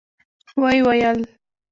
[0.59, 1.19] و يې ويل.